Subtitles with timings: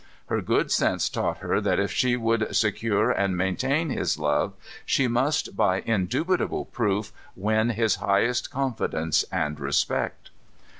[0.29, 5.07] Her good sense taught her that if she would secure and maintain his love, she
[5.07, 10.31] must, by indubitable proof, win his highest confidence and respect.